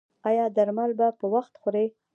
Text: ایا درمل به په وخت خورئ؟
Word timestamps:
ایا 0.29 0.45
درمل 0.57 0.91
به 0.99 1.07
په 1.19 1.25
وخت 1.33 1.53
خورئ؟ 1.61 1.87